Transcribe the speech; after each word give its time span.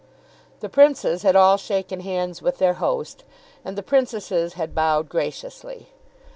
The 0.61 0.67
Princes 0.67 1.21
had 1.21 1.35
all 1.35 1.57
shaken 1.57 1.99
hands 1.99 2.41
with 2.41 2.57
their 2.57 2.73
host, 2.81 3.23
and 3.63 3.77
the 3.77 3.83
Princesses 3.83 4.53
had 4.53 4.73
bowed 4.73 5.07
graciously. 5.09 5.89